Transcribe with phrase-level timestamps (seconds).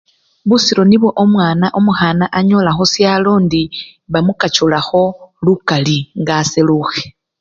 [0.49, 3.63] Busiro nibwo omwana omukhana anyola khusyalo indi
[4.11, 5.03] bamukachulakho
[5.45, 7.01] lukali nga aselukhe.